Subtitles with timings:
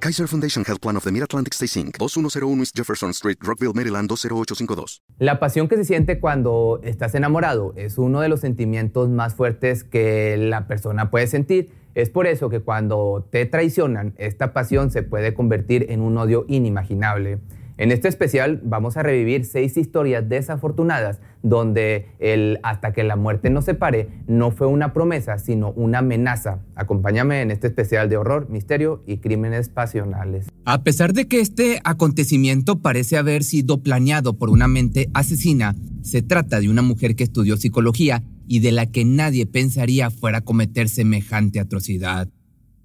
[0.00, 4.08] Kaiser Foundation Health Plan of the Mid-Atlantic Stay Inc., 2101 East Jefferson Street, Rockville, Maryland,
[4.08, 5.02] 20852.
[5.18, 9.82] La pasión que se siente cuando estás enamorado es uno de los sentimientos más fuertes
[9.82, 11.72] que la persona puede sentir.
[11.96, 16.44] Es por eso que cuando te traicionan, esta pasión se puede convertir en un odio
[16.46, 17.40] inimaginable.
[17.78, 23.50] En este especial vamos a revivir seis historias desafortunadas donde el hasta que la muerte
[23.50, 26.58] nos separe no fue una promesa, sino una amenaza.
[26.74, 30.48] Acompáñame en este especial de horror, misterio y crímenes pasionales.
[30.64, 36.20] A pesar de que este acontecimiento parece haber sido planeado por una mente asesina, se
[36.20, 40.44] trata de una mujer que estudió psicología y de la que nadie pensaría fuera a
[40.44, 42.28] cometer semejante atrocidad.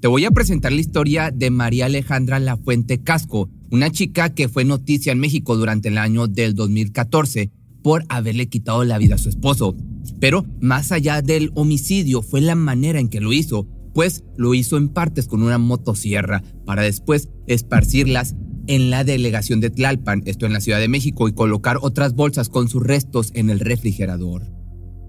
[0.00, 4.64] Te voy a presentar la historia de María Alejandra Lafuente Casco, una chica que fue
[4.64, 7.50] noticia en México durante el año del 2014
[7.82, 9.76] por haberle quitado la vida a su esposo.
[10.20, 14.76] Pero más allá del homicidio fue la manera en que lo hizo, pues lo hizo
[14.76, 18.34] en partes con una motosierra para después esparcirlas
[18.66, 22.48] en la delegación de Tlalpan, esto en la Ciudad de México, y colocar otras bolsas
[22.48, 24.50] con sus restos en el refrigerador.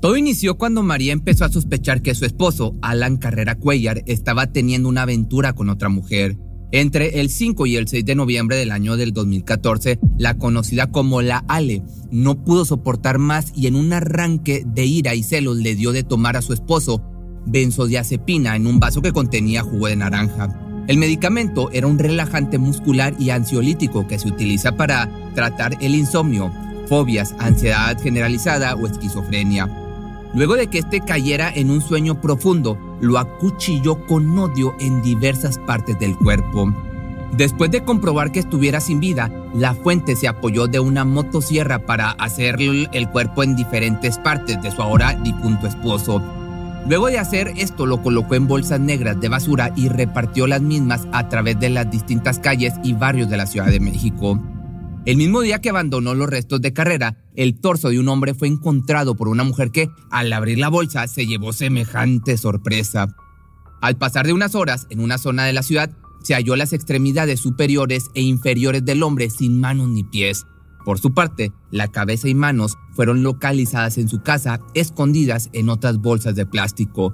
[0.00, 4.88] Todo inició cuando María empezó a sospechar que su esposo, Alan Carrera Cuellar, estaba teniendo
[4.88, 6.36] una aventura con otra mujer.
[6.72, 11.22] Entre el 5 y el 6 de noviembre del año del 2014, la conocida como
[11.22, 15.76] la Ale no pudo soportar más y en un arranque de ira y celos le
[15.76, 17.02] dio de tomar a su esposo
[17.46, 20.60] benzodiazepina en un vaso que contenía jugo de naranja.
[20.88, 26.52] El medicamento era un relajante muscular y ansiolítico que se utiliza para tratar el insomnio,
[26.88, 29.68] fobias, ansiedad generalizada o esquizofrenia.
[30.34, 35.58] Luego de que éste cayera en un sueño profundo, lo acuchilló con odio en diversas
[35.58, 36.72] partes del cuerpo.
[37.36, 42.10] Después de comprobar que estuviera sin vida, la fuente se apoyó de una motosierra para
[42.12, 46.22] hacerle el cuerpo en diferentes partes de su ahora difunto esposo.
[46.88, 51.06] Luego de hacer esto, lo colocó en bolsas negras de basura y repartió las mismas
[51.12, 54.40] a través de las distintas calles y barrios de la Ciudad de México.
[55.06, 58.48] El mismo día que abandonó los restos de carrera, el torso de un hombre fue
[58.48, 63.14] encontrado por una mujer que, al abrir la bolsa, se llevó semejante sorpresa.
[63.80, 67.38] Al pasar de unas horas en una zona de la ciudad, se halló las extremidades
[67.38, 70.44] superiores e inferiores del hombre sin manos ni pies.
[70.84, 75.98] Por su parte, la cabeza y manos fueron localizadas en su casa, escondidas en otras
[75.98, 77.12] bolsas de plástico.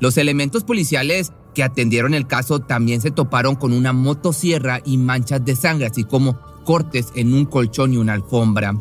[0.00, 5.42] Los elementos policiales que atendieron el caso también se toparon con una motosierra y manchas
[5.42, 8.76] de sangre, así como cortes en un colchón y una alfombra.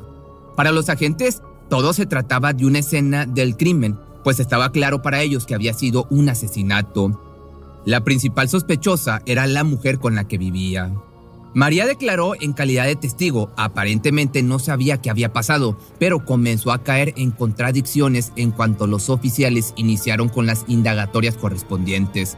[0.58, 5.22] Para los agentes, todo se trataba de una escena del crimen, pues estaba claro para
[5.22, 7.22] ellos que había sido un asesinato.
[7.86, 10.92] La principal sospechosa era la mujer con la que vivía.
[11.54, 16.84] María declaró en calidad de testigo, aparentemente no sabía qué había pasado, pero comenzó a
[16.84, 22.38] caer en contradicciones en cuanto los oficiales iniciaron con las indagatorias correspondientes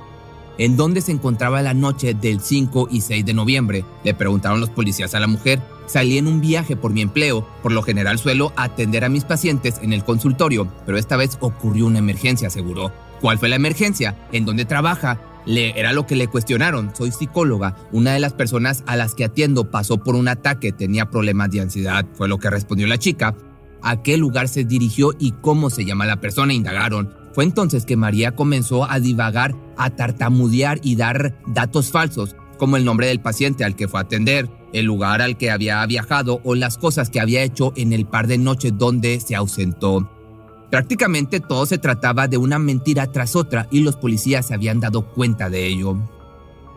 [0.57, 3.85] en dónde se encontraba la noche del 5 y 6 de noviembre.
[4.03, 5.62] Le preguntaron los policías a la mujer.
[5.85, 7.47] Salí en un viaje por mi empleo.
[7.63, 11.85] Por lo general suelo atender a mis pacientes en el consultorio, pero esta vez ocurrió
[11.85, 12.91] una emergencia, aseguró.
[13.22, 14.16] ¿Cuál fue la emergencia?
[14.31, 15.19] ¿En dónde trabaja?
[15.45, 16.94] Le, era lo que le cuestionaron.
[16.95, 17.78] Soy psicóloga.
[17.91, 21.62] Una de las personas a las que atiendo pasó por un ataque, tenía problemas de
[21.62, 22.06] ansiedad.
[22.13, 23.34] Fue lo que respondió la chica.
[23.81, 26.53] ¿A qué lugar se dirigió y cómo se llama la persona?
[26.53, 27.13] Indagaron.
[27.38, 32.84] Fue entonces que María comenzó a divagar, a tartamudear y dar datos falsos, como el
[32.84, 36.56] nombre del paciente al que fue a atender, el lugar al que había viajado o
[36.56, 40.09] las cosas que había hecho en el par de noches donde se ausentó.
[40.72, 45.06] Prácticamente todo se trataba de una mentira tras otra y los policías se habían dado
[45.14, 45.96] cuenta de ello.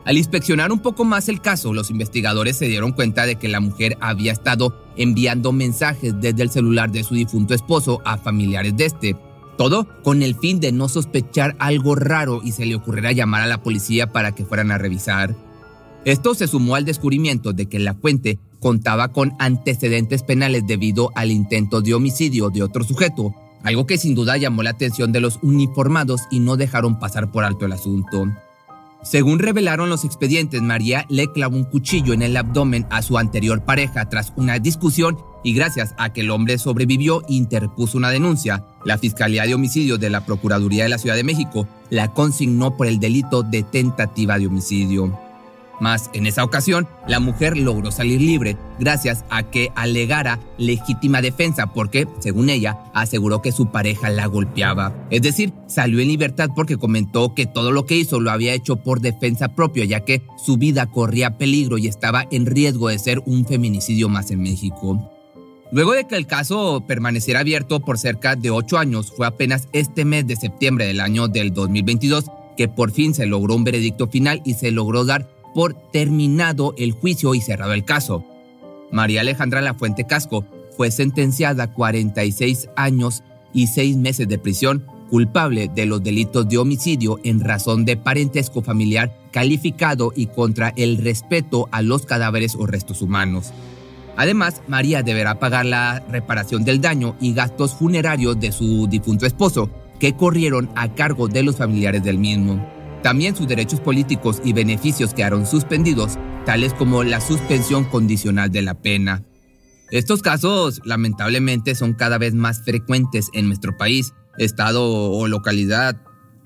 [0.05, 3.61] Al inspeccionar un poco más el caso, los investigadores se dieron cuenta de que la
[3.61, 8.85] mujer había estado enviando mensajes desde el celular de su difunto esposo a familiares de
[8.85, 9.17] este,
[9.61, 13.47] todo con el fin de no sospechar algo raro y se le ocurriera llamar a
[13.47, 15.37] la policía para que fueran a revisar.
[16.07, 21.31] Esto se sumó al descubrimiento de que la fuente contaba con antecedentes penales debido al
[21.31, 25.39] intento de homicidio de otro sujeto, algo que sin duda llamó la atención de los
[25.43, 28.29] uniformados y no dejaron pasar por alto el asunto.
[29.03, 33.63] Según revelaron los expedientes, María le clavó un cuchillo en el abdomen a su anterior
[33.63, 38.65] pareja tras una discusión y gracias a que el hombre sobrevivió interpuso una denuncia.
[38.85, 42.87] La Fiscalía de Homicidio de la Procuraduría de la Ciudad de México la consignó por
[42.87, 45.19] el delito de tentativa de homicidio.
[45.81, 51.73] Mas en esa ocasión, la mujer logró salir libre gracias a que alegara legítima defensa
[51.73, 54.95] porque, según ella, aseguró que su pareja la golpeaba.
[55.11, 58.77] Es decir, salió en libertad porque comentó que todo lo que hizo lo había hecho
[58.77, 63.23] por defensa propia, ya que su vida corría peligro y estaba en riesgo de ser
[63.25, 65.10] un feminicidio más en México.
[65.73, 70.05] Luego de que el caso permaneciera abierto por cerca de ocho años, fue apenas este
[70.05, 72.25] mes de septiembre del año del 2022
[72.57, 76.93] que por fin se logró un veredicto final y se logró dar por terminado el
[76.93, 78.25] juicio y cerrado el caso.
[78.91, 80.45] María Alejandra Lafuente Casco
[80.77, 83.23] fue sentenciada a 46 años
[83.53, 88.63] y 6 meses de prisión culpable de los delitos de homicidio en razón de parentesco
[88.63, 93.53] familiar calificado y contra el respeto a los cadáveres o restos humanos.
[94.17, 99.71] Además, María deberá pagar la reparación del daño y gastos funerarios de su difunto esposo,
[99.99, 102.65] que corrieron a cargo de los familiares del mismo.
[103.03, 108.75] También sus derechos políticos y beneficios quedaron suspendidos, tales como la suspensión condicional de la
[108.75, 109.25] pena.
[109.91, 116.01] Estos casos, lamentablemente, son cada vez más frecuentes en nuestro país, estado o localidad,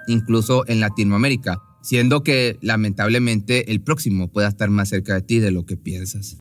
[0.07, 5.51] incluso en Latinoamérica, siendo que lamentablemente el próximo pueda estar más cerca de ti de
[5.51, 6.39] lo que piensas.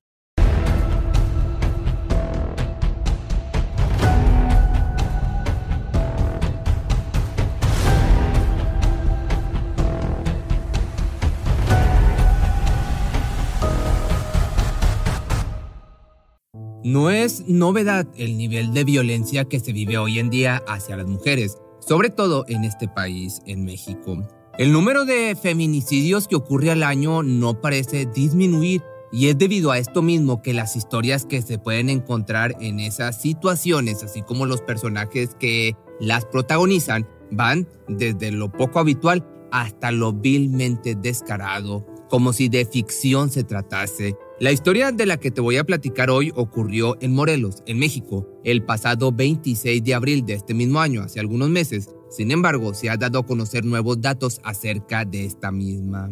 [16.83, 21.07] No es novedad el nivel de violencia que se vive hoy en día hacia las
[21.07, 24.27] mujeres, sobre todo en este país, en México.
[24.57, 28.83] El número de feminicidios que ocurre al año no parece disminuir
[29.13, 33.21] y es debido a esto mismo que las historias que se pueden encontrar en esas
[33.21, 40.11] situaciones, así como los personajes que las protagonizan, van desde lo poco habitual hasta lo
[40.11, 45.55] vilmente descarado, como si de ficción se tratase la historia de la que te voy
[45.55, 50.53] a platicar hoy ocurrió en Morelos, en México, el pasado 26 de abril de este
[50.53, 51.87] mismo año, hace algunos meses.
[52.09, 56.11] Sin embargo, se ha dado a conocer nuevos datos acerca de esta misma.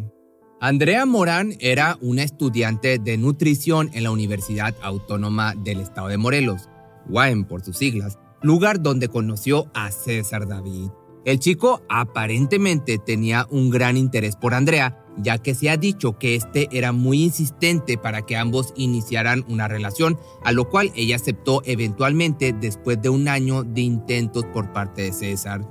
[0.62, 6.70] Andrea Morán era una estudiante de nutrición en la Universidad Autónoma del Estado de Morelos,
[7.10, 10.88] UAM por sus siglas, lugar donde conoció a César David.
[11.26, 16.36] El chico aparentemente tenía un gran interés por Andrea ya que se ha dicho que
[16.36, 21.62] este era muy insistente para que ambos iniciaran una relación, a lo cual ella aceptó
[21.66, 25.68] eventualmente después de un año de intentos por parte de César.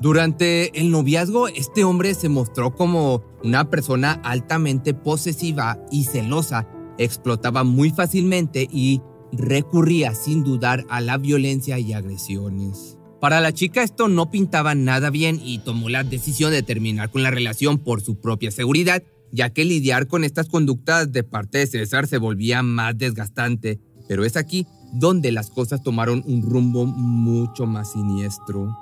[0.00, 6.68] Durante el noviazgo, este hombre se mostró como una persona altamente posesiva y celosa,
[6.98, 9.00] explotaba muy fácilmente y
[9.32, 12.95] recurría sin dudar a la violencia y agresiones.
[13.26, 17.24] Para la chica esto no pintaba nada bien y tomó la decisión de terminar con
[17.24, 19.02] la relación por su propia seguridad,
[19.32, 23.80] ya que lidiar con estas conductas de parte de César se volvía más desgastante.
[24.06, 28.72] Pero es aquí donde las cosas tomaron un rumbo mucho más siniestro.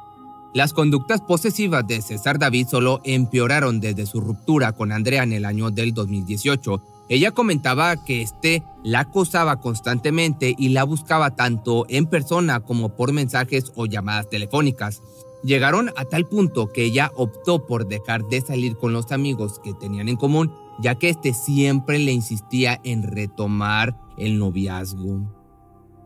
[0.52, 5.46] Las conductas posesivas de César David solo empeoraron desde su ruptura con Andrea en el
[5.46, 12.06] año del 2018 ella comentaba que este la acosaba constantemente y la buscaba tanto en
[12.06, 15.02] persona como por mensajes o llamadas telefónicas.
[15.42, 19.74] Llegaron a tal punto que ella optó por dejar de salir con los amigos que
[19.74, 25.20] tenían en común, ya que este siempre le insistía en retomar el noviazgo.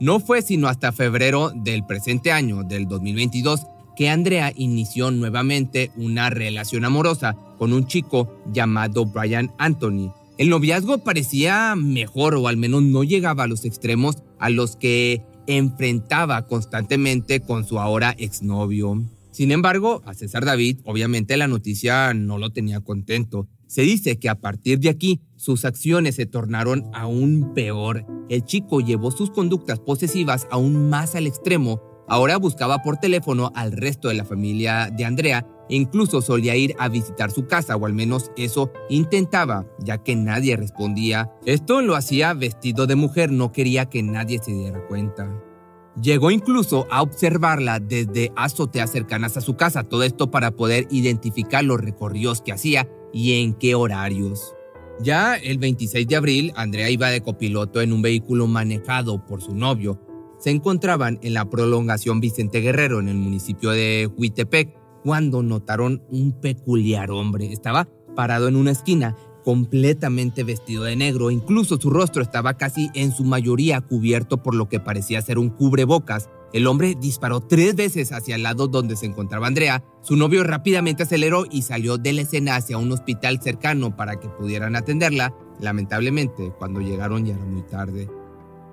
[0.00, 6.30] No fue sino hasta febrero del presente año, del 2022, que Andrea inició nuevamente una
[6.30, 12.82] relación amorosa con un chico llamado Brian Anthony, el noviazgo parecía mejor o al menos
[12.84, 19.02] no llegaba a los extremos a los que enfrentaba constantemente con su ahora exnovio.
[19.32, 23.48] Sin embargo, a César David obviamente la noticia no lo tenía contento.
[23.66, 28.06] Se dice que a partir de aquí sus acciones se tornaron aún peor.
[28.28, 31.82] El chico llevó sus conductas posesivas aún más al extremo.
[32.08, 36.88] Ahora buscaba por teléfono al resto de la familia de Andrea incluso solía ir a
[36.88, 41.32] visitar su casa, o al menos eso intentaba, ya que nadie respondía.
[41.44, 45.42] Esto lo hacía vestido de mujer, no quería que nadie se diera cuenta.
[46.00, 51.64] Llegó incluso a observarla desde azoteas cercanas a su casa, todo esto para poder identificar
[51.64, 54.54] los recorridos que hacía y en qué horarios.
[55.00, 59.54] Ya el 26 de abril, Andrea iba de copiloto en un vehículo manejado por su
[59.54, 60.00] novio.
[60.38, 66.32] Se encontraban en la prolongación Vicente Guerrero en el municipio de Huitepec cuando notaron un
[66.32, 67.52] peculiar hombre.
[67.52, 73.12] Estaba parado en una esquina, completamente vestido de negro, incluso su rostro estaba casi en
[73.12, 76.28] su mayoría cubierto por lo que parecía ser un cubrebocas.
[76.52, 79.84] El hombre disparó tres veces hacia el lado donde se encontraba Andrea.
[80.02, 84.28] Su novio rápidamente aceleró y salió de la escena hacia un hospital cercano para que
[84.28, 85.34] pudieran atenderla.
[85.60, 88.08] Lamentablemente, cuando llegaron ya era muy tarde.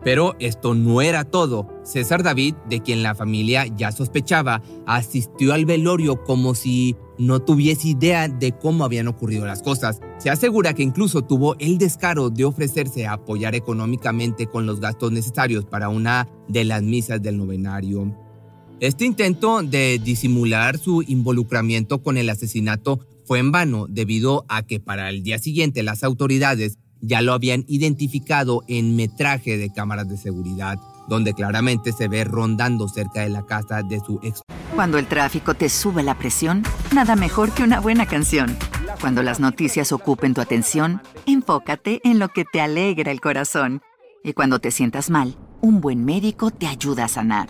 [0.06, 1.68] Pero esto no era todo.
[1.84, 7.88] César David, de quien la familia ya sospechaba, asistió al velorio como si no tuviese
[7.88, 10.02] idea de cómo habían ocurrido las cosas.
[10.20, 15.12] Se asegura que incluso tuvo el descaro de ofrecerse a apoyar económicamente con los gastos
[15.12, 18.16] necesarios para una de las misas del novenario.
[18.80, 24.80] Este intento de disimular su involucramiento con el asesinato fue en vano debido a que
[24.80, 30.18] para el día siguiente las autoridades ya lo habían identificado en metraje de cámaras de
[30.18, 34.42] seguridad, donde claramente se ve rondando cerca de la casa de su ex.
[34.74, 38.58] Cuando el tráfico te sube la presión, nada mejor que una buena canción.
[39.00, 43.82] Cuando las noticias ocupen tu atención, enfócate en lo que te alegra el corazón.
[44.24, 47.50] Y cuando te sientas mal, un buen médico te ayuda a sanar.